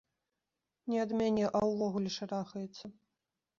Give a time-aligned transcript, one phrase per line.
[0.91, 2.85] Не ад мяне, а ўвогуле шарахаецца.